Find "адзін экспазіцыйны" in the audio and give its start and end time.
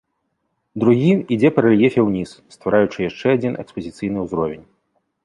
3.39-4.17